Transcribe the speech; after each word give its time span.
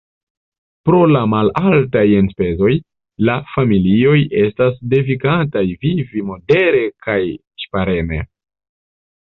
Pro 0.89 1.01
la 1.15 1.19
malaltaj 1.33 2.03
enspezoj, 2.21 2.71
la 3.29 3.37
familioj 3.51 4.17
estas 4.47 4.83
devigataj 4.95 5.67
vivi 5.87 6.27
modere 6.33 6.85
kaj 7.09 7.21
ŝpareme. 7.67 8.25